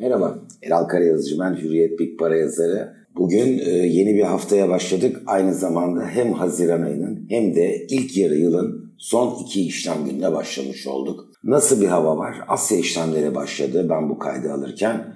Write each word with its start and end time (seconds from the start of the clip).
Merhaba, 0.00 0.38
Eral 0.62 0.84
Karayazıcı 0.84 1.38
ben, 1.38 1.54
Hürriyet 1.54 1.98
Big 1.98 2.18
Para 2.18 2.36
yazarı. 2.36 2.92
Bugün 3.16 3.58
e, 3.58 3.70
yeni 3.70 4.14
bir 4.14 4.22
haftaya 4.22 4.68
başladık. 4.68 5.22
Aynı 5.26 5.54
zamanda 5.54 6.06
hem 6.06 6.32
Haziran 6.32 6.82
ayının 6.82 7.26
hem 7.28 7.54
de 7.54 7.86
ilk 7.90 8.16
yarı 8.16 8.34
yılın 8.34 8.94
son 8.98 9.44
iki 9.44 9.66
işlem 9.66 10.04
gününe 10.04 10.32
başlamış 10.32 10.86
olduk. 10.86 11.24
Nasıl 11.44 11.80
bir 11.80 11.86
hava 11.86 12.18
var? 12.18 12.36
Asya 12.48 12.78
işlemleri 12.78 13.34
başladı 13.34 13.86
ben 13.90 14.08
bu 14.08 14.18
kaydı 14.18 14.52
alırken. 14.52 15.14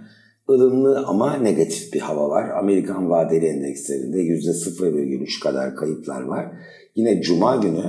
ılımlı 0.50 1.04
ama 1.06 1.36
negatif 1.36 1.92
bir 1.92 2.00
hava 2.00 2.28
var. 2.28 2.50
Amerikan 2.50 3.10
vadeli 3.10 3.46
endekslerinde 3.46 4.18
%0,3 4.18 5.42
kadar 5.42 5.76
kayıplar 5.76 6.22
var. 6.22 6.46
Yine 6.94 7.22
Cuma 7.22 7.56
günü 7.56 7.84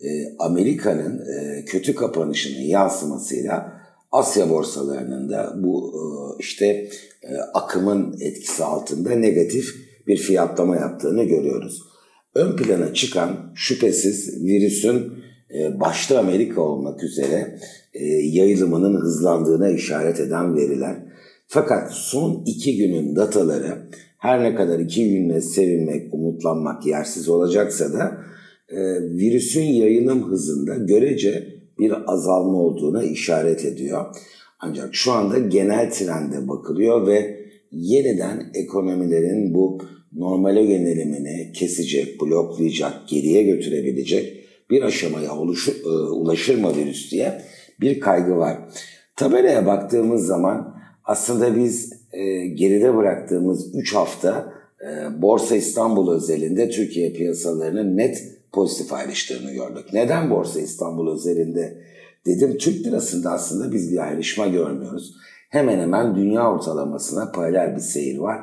e, 0.00 0.08
Amerika'nın 0.38 1.18
e, 1.18 1.64
kötü 1.64 1.94
kapanışının 1.94 2.62
yansımasıyla 2.62 3.79
Asya 4.12 4.50
borsalarının 4.50 5.28
da 5.28 5.54
bu 5.56 5.92
e, 5.94 6.02
işte 6.42 6.66
e, 7.22 7.36
akımın 7.54 8.16
etkisi 8.20 8.64
altında 8.64 9.10
negatif 9.10 9.74
bir 10.06 10.16
fiyatlama 10.16 10.76
yaptığını 10.76 11.24
görüyoruz. 11.24 11.82
Ön 12.34 12.56
plana 12.56 12.94
çıkan 12.94 13.52
şüphesiz 13.54 14.44
virüsün 14.44 15.12
e, 15.54 15.80
başta 15.80 16.18
Amerika 16.18 16.60
olmak 16.60 17.04
üzere 17.04 17.58
yayılımının 18.22 19.00
hızlandığına 19.00 19.70
işaret 19.70 20.20
eden 20.20 20.56
veriler. 20.56 20.96
Fakat 21.46 21.92
son 21.92 22.42
iki 22.46 22.76
günün 22.76 23.16
dataları 23.16 23.90
her 24.18 24.42
ne 24.42 24.54
kadar 24.54 24.78
iki 24.78 25.10
günle 25.10 25.40
sevinmek, 25.40 26.14
umutlanmak 26.14 26.86
yersiz 26.86 27.28
olacaksa 27.28 27.92
da 27.92 28.16
virüsün 29.00 29.64
yayılım 29.64 30.30
hızında 30.30 30.74
görece 30.76 31.59
bir 31.80 32.12
azalma 32.12 32.58
olduğuna 32.58 33.02
işaret 33.02 33.64
ediyor. 33.64 34.06
Ancak 34.60 34.94
şu 34.94 35.12
anda 35.12 35.38
genel 35.38 35.90
trende 35.90 36.48
bakılıyor 36.48 37.06
ve 37.06 37.40
yeniden 37.72 38.50
ekonomilerin 38.54 39.54
bu 39.54 39.78
normale 40.12 40.62
yönelimini 40.62 41.52
kesecek, 41.52 42.20
bloklayacak, 42.20 43.08
geriye 43.08 43.42
götürebilecek 43.42 44.40
bir 44.70 44.82
aşamaya 44.82 45.36
oluşur, 45.36 45.72
e, 45.84 45.88
ulaşır 46.10 46.58
mı 46.58 46.76
virüs 46.76 47.10
diye 47.10 47.42
bir 47.80 48.00
kaygı 48.00 48.36
var. 48.36 48.58
Tabelaya 49.16 49.66
baktığımız 49.66 50.26
zaman 50.26 50.74
aslında 51.04 51.56
biz 51.56 51.92
e, 52.12 52.46
geride 52.46 52.96
bıraktığımız 52.96 53.74
3 53.74 53.94
hafta 53.94 54.52
e, 54.80 55.22
Borsa 55.22 55.56
İstanbul 55.56 56.14
özelinde 56.14 56.70
Türkiye 56.70 57.12
piyasalarının 57.12 57.96
net 57.96 58.39
pozitif 58.52 58.92
ayrıştığını 58.92 59.52
gördük. 59.52 59.86
Neden 59.92 60.30
Borsa 60.30 60.60
İstanbul 60.60 61.14
özelinde 61.14 61.82
dedim 62.26 62.58
Türk 62.58 62.86
lirasında 62.86 63.30
aslında 63.30 63.72
biz 63.72 63.92
bir 63.92 63.98
ayrışma 63.98 64.46
görmüyoruz. 64.46 65.14
Hemen 65.48 65.78
hemen 65.78 66.16
dünya 66.16 66.52
ortalamasına 66.52 67.32
paralel 67.32 67.76
bir 67.76 67.80
seyir 67.80 68.18
var. 68.18 68.40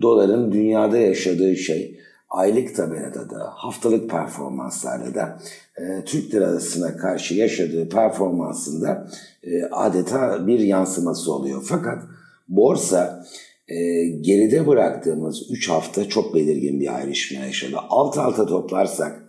Doların 0.00 0.52
dünyada 0.52 0.98
yaşadığı 0.98 1.56
şey 1.56 2.00
aylık 2.30 2.76
tabelada 2.76 3.30
da 3.30 3.50
haftalık 3.54 4.10
performanslarda 4.10 5.14
da 5.14 5.38
e, 5.76 6.04
Türk 6.04 6.34
lirasına 6.34 6.96
karşı 6.96 7.34
yaşadığı 7.34 7.88
performansında 7.88 9.08
e, 9.42 9.64
adeta 9.64 10.46
bir 10.46 10.58
yansıması 10.58 11.32
oluyor. 11.32 11.62
Fakat 11.68 12.02
borsa 12.48 13.26
e, 13.68 14.02
geride 14.08 14.66
bıraktığımız 14.66 15.50
3 15.50 15.68
hafta 15.68 16.08
çok 16.08 16.34
belirgin 16.34 16.80
bir 16.80 16.96
ayrışma 16.96 17.44
yaşadı. 17.44 17.76
Alt 17.88 18.18
alta 18.18 18.46
toplarsak 18.46 19.27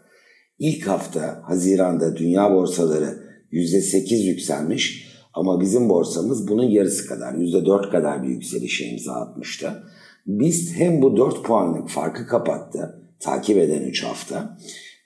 İlk 0.59 0.87
hafta 0.87 1.41
Haziran'da 1.43 2.17
dünya 2.17 2.53
borsaları 2.53 3.17
%8 3.51 4.15
yükselmiş 4.15 5.09
ama 5.33 5.61
bizim 5.61 5.89
borsamız 5.89 6.47
bunun 6.47 6.69
yarısı 6.69 7.07
kadar 7.07 7.33
%4 7.33 7.91
kadar 7.91 8.23
bir 8.23 8.27
yükselişe 8.27 8.85
imza 8.85 9.13
atmıştı. 9.13 9.83
Biz 10.27 10.75
hem 10.75 11.01
bu 11.01 11.17
4 11.17 11.43
puanlık 11.43 11.89
farkı 11.89 12.27
kapattı 12.27 13.01
takip 13.19 13.57
eden 13.57 13.81
3 13.81 14.03
hafta 14.03 14.57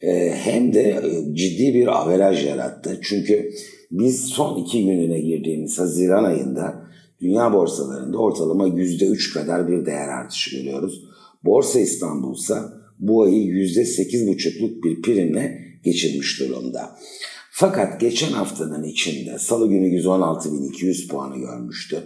e, 0.01 0.29
hem 0.35 0.73
de 0.73 0.81
e, 0.81 1.35
ciddi 1.35 1.73
bir 1.73 1.87
averaj 2.01 2.45
yarattı. 2.45 2.99
Çünkü 3.03 3.51
biz 3.91 4.25
son 4.25 4.63
2 4.63 4.85
gününe 4.85 5.19
girdiğimiz 5.19 5.79
Haziran 5.79 6.23
ayında 6.23 6.83
dünya 7.21 7.53
borsalarında 7.53 8.17
ortalama 8.17 8.67
%3 8.67 9.33
kadar 9.33 9.67
bir 9.67 9.85
değer 9.85 10.07
artışı 10.07 10.55
görüyoruz. 10.55 11.03
Borsa 11.45 11.79
İstanbul 11.79 12.35
ise 12.35 12.55
bu 12.99 13.23
ayı 13.23 13.43
%8,5'luk 13.43 14.83
bir 14.83 15.01
primle 15.01 15.59
geçirmiş 15.83 16.39
durumda. 16.39 16.95
Fakat 17.51 17.99
geçen 17.99 18.31
haftanın 18.31 18.83
içinde 18.83 19.39
salı 19.39 19.69
günü 19.69 19.87
116.200 19.87 21.07
puanı 21.07 21.37
görmüştü. 21.37 22.03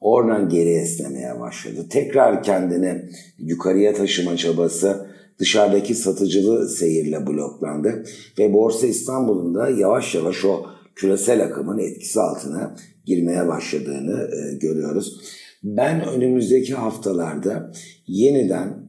Oradan 0.00 0.48
geri 0.48 0.68
esnemeye 0.68 1.40
başladı. 1.40 1.86
Tekrar 1.90 2.42
kendini 2.42 3.02
yukarıya 3.38 3.94
taşıma 3.94 4.36
çabası 4.36 5.06
dışarıdaki 5.38 5.94
satıcılı 5.94 6.68
seyirle 6.68 7.26
bloklandı 7.26 8.04
ve 8.38 8.52
Borsa 8.52 8.86
İstanbul'un 8.86 9.54
da 9.54 9.70
yavaş 9.70 10.14
yavaş 10.14 10.44
o 10.44 10.66
küresel 10.94 11.44
akımın 11.44 11.78
etkisi 11.78 12.20
altına 12.20 12.76
girmeye 13.06 13.48
başladığını 13.48 14.30
e, 14.34 14.56
görüyoruz. 14.56 15.20
Ben 15.64 16.08
önümüzdeki 16.08 16.74
haftalarda 16.74 17.72
yeniden 18.06 18.87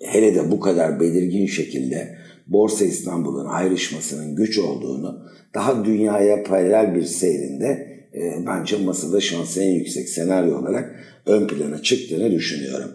hele 0.00 0.34
de 0.34 0.50
bu 0.50 0.60
kadar 0.60 1.00
belirgin 1.00 1.46
şekilde 1.46 2.16
Borsa 2.46 2.84
İstanbul'un 2.84 3.46
ayrışmasının 3.46 4.36
güç 4.36 4.58
olduğunu 4.58 5.22
daha 5.54 5.84
dünyaya 5.84 6.42
paralel 6.42 6.94
bir 6.94 7.04
seyrinde 7.04 7.90
e, 8.14 8.46
bence 8.46 8.76
masada 8.76 9.20
şansı 9.20 9.62
en 9.62 9.70
yüksek 9.70 10.08
senaryo 10.08 10.58
olarak 10.58 10.94
ön 11.26 11.46
plana 11.46 11.82
çıktığını 11.82 12.30
düşünüyorum. 12.30 12.90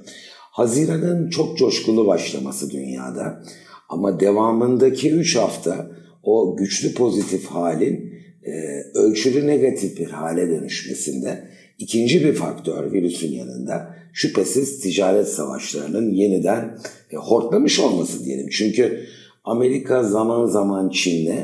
Haziran'ın 0.52 1.30
çok 1.30 1.58
coşkulu 1.58 2.08
başlaması 2.08 2.72
dünyada 2.72 3.44
ama 3.90 4.20
devamındaki 4.20 5.12
3 5.12 5.36
hafta 5.36 5.88
o 6.24 6.58
güçlü 6.58 6.94
pozitif 6.94 7.46
halin 7.46 8.14
e, 8.44 8.52
ölçülü 8.94 9.48
negatif 9.48 9.98
bir 9.98 10.10
hale 10.10 10.50
dönüşmesinde 10.50 11.50
ikinci 11.80 12.26
bir 12.26 12.34
faktör 12.34 12.92
virüsün 12.92 13.32
yanında 13.32 13.96
şüphesiz 14.14 14.80
ticaret 14.80 15.28
savaşlarının 15.28 16.14
yeniden 16.14 16.78
e, 17.12 17.16
hortlamış 17.16 17.80
olması 17.80 18.26
diyelim. 18.26 18.48
Çünkü 18.52 19.06
Amerika 19.44 20.04
zaman 20.04 20.46
zaman 20.46 20.90
Çin'le 20.90 21.36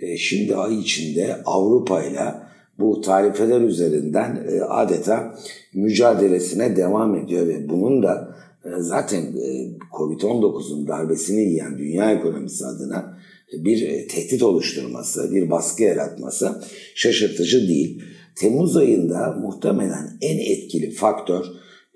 e, 0.00 0.16
şimdi 0.16 0.56
ay 0.56 0.80
içinde 0.80 1.36
Avrupa 1.44 2.02
ile 2.02 2.34
bu 2.78 3.00
tarifeler 3.00 3.60
üzerinden 3.60 4.46
e, 4.52 4.60
adeta 4.60 5.34
mücadelesine 5.74 6.76
devam 6.76 7.14
ediyor 7.14 7.48
ve 7.48 7.68
bunun 7.68 8.02
da 8.02 8.36
e, 8.64 8.68
zaten 8.78 9.22
e, 9.22 9.68
Covid-19'un 9.98 10.86
darbesini 10.86 11.40
yiyen 11.40 11.78
dünya 11.78 12.12
ekonomisi 12.12 12.66
adına 12.66 13.18
bir 13.52 13.88
e, 13.88 14.06
tehdit 14.06 14.42
oluşturması, 14.42 15.34
bir 15.34 15.50
baskı 15.50 15.82
yaratması 15.82 16.62
şaşırtıcı 16.94 17.68
değil. 17.68 18.02
Temmuz 18.36 18.76
ayında 18.76 19.36
muhtemelen 19.40 20.18
en 20.20 20.38
etkili 20.38 20.90
faktör 20.90 21.44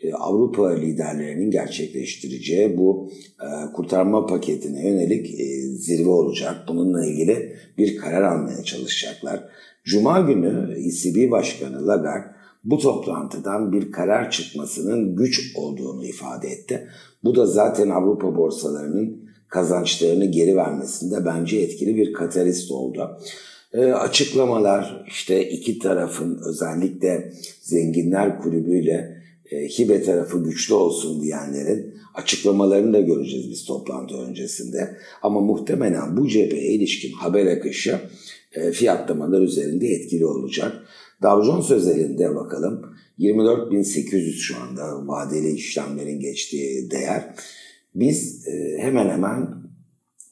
e, 0.02 0.12
Avrupa 0.12 0.70
liderlerinin 0.70 1.50
gerçekleştireceği 1.50 2.78
bu 2.78 3.10
e, 3.40 3.72
kurtarma 3.72 4.26
paketine 4.26 4.88
yönelik 4.88 5.40
e, 5.40 5.60
zirve 5.76 6.08
olacak. 6.08 6.56
Bununla 6.68 7.06
ilgili 7.06 7.56
bir 7.78 7.96
karar 7.96 8.22
almaya 8.22 8.62
çalışacaklar. 8.62 9.44
Cuma 9.84 10.20
günü 10.20 10.74
ECB 10.78 11.30
Başkanı 11.30 11.86
Lagarde 11.86 12.34
bu 12.64 12.78
toplantıdan 12.78 13.72
bir 13.72 13.92
karar 13.92 14.30
çıkmasının 14.30 15.16
güç 15.16 15.52
olduğunu 15.56 16.06
ifade 16.06 16.48
etti. 16.48 16.88
Bu 17.24 17.34
da 17.34 17.46
zaten 17.46 17.90
Avrupa 17.90 18.36
borsalarının 18.36 19.24
kazançlarını 19.48 20.24
geri 20.24 20.56
vermesinde 20.56 21.24
bence 21.24 21.58
etkili 21.58 21.96
bir 21.96 22.12
katalist 22.12 22.70
oldu. 22.70 23.18
E, 23.74 23.84
açıklamalar 23.84 25.04
işte 25.08 25.48
iki 25.48 25.78
tarafın 25.78 26.40
özellikle 26.46 27.32
zenginler 27.60 28.38
kulübüyle 28.38 29.22
e, 29.50 29.68
hibe 29.68 30.02
tarafı 30.02 30.44
güçlü 30.44 30.74
olsun 30.74 31.22
diyenlerin 31.22 31.94
açıklamalarını 32.14 32.92
da 32.92 33.00
göreceğiz 33.00 33.50
biz 33.50 33.64
toplantı 33.64 34.14
öncesinde. 34.14 34.96
Ama 35.22 35.40
muhtemelen 35.40 36.16
bu 36.16 36.28
cepheye 36.28 36.72
ilişkin 36.72 37.12
haber 37.12 37.46
akışı 37.46 38.00
e, 38.52 38.70
fiyatlamalar 38.70 39.40
üzerinde 39.40 39.86
etkili 39.86 40.26
olacak. 40.26 40.72
Dow 41.22 41.46
Jones 41.46 41.70
özelinde 41.70 42.34
bakalım 42.34 42.82
24.800 43.18 44.32
şu 44.32 44.56
anda 44.56 45.06
vadeli 45.06 45.52
işlemlerin 45.52 46.20
geçtiği 46.20 46.90
değer. 46.90 47.34
Biz 47.94 48.48
e, 48.48 48.78
hemen 48.78 49.08
hemen 49.08 49.54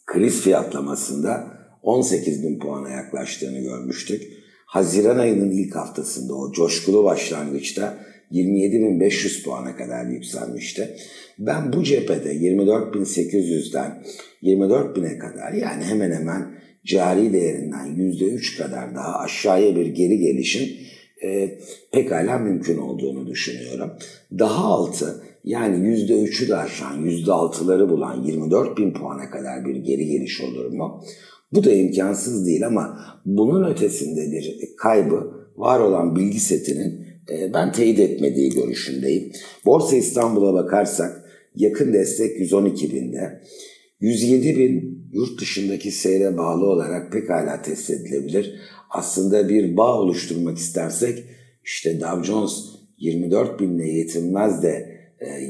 kriz 0.06 0.40
fiyatlamasında 0.40 1.61
18.000 1.82 2.58
puana 2.58 2.90
yaklaştığını 2.90 3.58
görmüştük. 3.58 4.22
Haziran 4.66 5.18
ayının 5.18 5.50
ilk 5.50 5.76
haftasında 5.76 6.34
o 6.34 6.52
coşkulu 6.52 7.04
başlangıçta 7.04 7.98
27.500 8.32 9.44
puana 9.44 9.76
kadar 9.76 10.06
yükselmişti. 10.06 10.96
Ben 11.38 11.72
bu 11.72 11.84
cephede 11.84 12.34
24.800'den 12.34 14.02
24.000'e 14.42 15.18
kadar 15.18 15.52
yani 15.52 15.84
hemen 15.84 16.12
hemen 16.12 16.54
cari 16.84 17.32
değerinden 17.32 17.86
%3 17.96 18.58
kadar 18.58 18.94
daha 18.94 19.18
aşağıya 19.18 19.76
bir 19.76 19.86
geri 19.86 20.18
gelişin 20.18 20.76
e, 21.24 21.58
pekala 21.92 22.38
mümkün 22.38 22.78
olduğunu 22.78 23.26
düşünüyorum. 23.26 23.90
Daha 24.38 24.64
altı 24.64 25.22
yani 25.44 25.88
yüzde 25.88 26.22
üçü 26.22 26.48
de 26.48 26.56
aşan 26.56 26.98
yüzde 26.98 27.32
altıları 27.32 27.88
bulan 27.88 28.22
24 28.22 28.78
bin 28.78 28.92
puana 28.92 29.30
kadar 29.30 29.64
bir 29.64 29.76
geri 29.76 30.06
geliş 30.06 30.40
olur 30.40 30.72
mu? 30.72 31.04
Bu 31.52 31.64
da 31.64 31.72
imkansız 31.72 32.46
değil 32.46 32.66
ama 32.66 32.98
bunun 33.26 33.70
ötesinde 33.70 34.32
bir 34.32 34.76
kaybı 34.76 35.42
var 35.56 35.80
olan 35.80 36.16
bilgi 36.16 36.40
setinin 36.40 37.06
e, 37.30 37.54
ben 37.54 37.72
teyit 37.72 37.98
etmediği 37.98 38.50
görüşündeyim. 38.50 39.32
Borsa 39.66 39.96
İstanbul'a 39.96 40.54
bakarsak 40.54 41.24
yakın 41.56 41.92
destek 41.92 42.40
112 42.40 42.92
binde. 42.92 43.40
107 44.00 44.56
bin 44.58 45.02
yurt 45.12 45.40
dışındaki 45.40 45.90
seyre 45.90 46.36
bağlı 46.36 46.66
olarak 46.66 47.12
pekala 47.12 47.62
test 47.62 47.90
edilebilir. 47.90 48.54
Aslında 48.90 49.48
bir 49.48 49.76
bağ 49.76 50.00
oluşturmak 50.00 50.58
istersek 50.58 51.24
işte 51.64 52.00
Dow 52.00 52.24
Jones 52.24 52.52
24 52.98 53.60
binle 53.60 53.88
yetinmez 53.88 54.62
de 54.62 55.00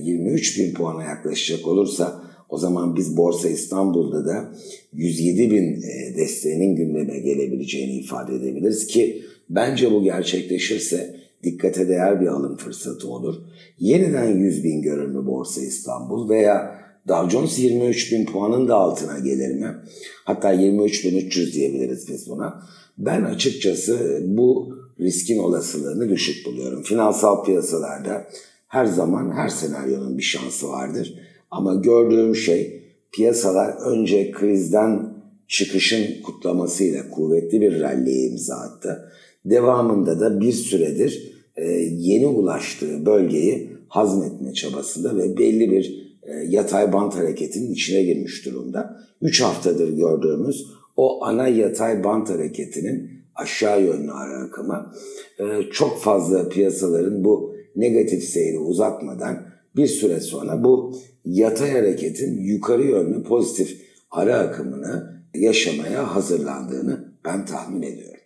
23 0.02 0.58
e, 0.58 0.62
bin 0.62 0.74
puana 0.74 1.02
yaklaşacak 1.04 1.66
olursa 1.66 2.21
o 2.52 2.58
zaman 2.58 2.96
biz 2.96 3.16
Borsa 3.16 3.48
İstanbul'da 3.48 4.26
da 4.26 4.52
107 4.92 5.50
bin 5.50 5.82
e, 5.82 6.16
desteğinin 6.16 6.76
gündeme 6.76 7.18
gelebileceğini 7.18 7.92
ifade 7.92 8.34
edebiliriz 8.34 8.86
ki 8.86 9.22
bence 9.50 9.90
bu 9.90 10.02
gerçekleşirse 10.02 11.16
dikkate 11.42 11.88
değer 11.88 12.20
bir 12.20 12.26
alım 12.26 12.56
fırsatı 12.56 13.08
olur. 13.08 13.34
Yeniden 13.78 14.36
100 14.36 14.64
bin 14.64 14.82
görür 14.82 15.06
mü 15.06 15.26
Borsa 15.26 15.60
İstanbul 15.60 16.28
veya 16.28 16.78
Dow 17.08 17.30
Jones 17.30 17.58
23 17.58 18.12
bin 18.12 18.26
puanın 18.26 18.68
da 18.68 18.74
altına 18.74 19.18
gelir 19.18 19.54
mi? 19.54 19.76
Hatta 20.24 20.52
23 20.52 21.04
bin 21.04 21.16
300 21.16 21.54
diyebiliriz 21.54 22.08
biz 22.08 22.28
buna. 22.28 22.62
Ben 22.98 23.24
açıkçası 23.24 24.22
bu 24.24 24.78
riskin 25.00 25.38
olasılığını 25.38 26.08
düşük 26.08 26.46
buluyorum. 26.46 26.82
Finansal 26.82 27.44
piyasalarda 27.44 28.26
her 28.68 28.84
zaman 28.84 29.30
her 29.30 29.48
senaryonun 29.48 30.18
bir 30.18 30.22
şansı 30.22 30.68
vardır. 30.68 31.14
Ama 31.52 31.74
gördüğüm 31.74 32.36
şey 32.36 32.82
piyasalar 33.12 33.74
önce 33.86 34.30
krizden 34.30 35.14
çıkışın 35.48 36.22
kutlamasıyla 36.22 37.10
kuvvetli 37.10 37.60
bir 37.60 37.80
ralliye 37.80 38.28
imza 38.28 38.54
attı. 38.54 39.12
Devamında 39.44 40.20
da 40.20 40.40
bir 40.40 40.52
süredir 40.52 41.32
e, 41.56 41.64
yeni 41.96 42.26
ulaştığı 42.26 43.06
bölgeyi 43.06 43.70
hazmetme 43.88 44.52
çabasında 44.52 45.16
ve 45.16 45.38
belli 45.38 45.70
bir 45.70 46.16
e, 46.22 46.32
yatay 46.48 46.92
bant 46.92 47.14
hareketinin 47.14 47.72
içine 47.72 48.02
girmiş 48.02 48.46
durumda. 48.46 48.96
3 49.22 49.40
haftadır 49.42 49.88
gördüğümüz 49.88 50.66
o 50.96 51.24
ana 51.24 51.48
yatay 51.48 52.04
bant 52.04 52.30
hareketinin 52.30 53.10
aşağı 53.34 53.82
yönlü 53.82 54.12
ara 54.12 54.36
akımı 54.36 54.92
e, 55.38 55.70
çok 55.70 55.98
fazla 56.02 56.48
piyasaların 56.48 57.24
bu 57.24 57.54
negatif 57.76 58.24
seyri 58.24 58.58
uzatmadan 58.58 59.46
bir 59.76 59.86
süre 59.86 60.20
sonra 60.20 60.64
bu 60.64 60.94
yatay 61.24 61.70
hareketin 61.70 62.40
yukarı 62.40 62.82
yönlü 62.82 63.22
pozitif 63.22 63.80
ara 64.10 64.38
akımını 64.38 65.22
yaşamaya 65.34 66.14
hazırlandığını 66.14 67.12
ben 67.24 67.46
tahmin 67.46 67.82
ediyorum. 67.82 68.21